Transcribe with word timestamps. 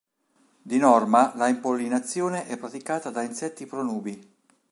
Di 0.63 0.79
norma 0.79 1.31
la 1.35 1.47
impollinazione 1.47 2.47
è 2.47 2.57
praticata 2.57 3.11
da 3.11 3.21
insetti 3.21 3.67
pronubi. 3.67 4.33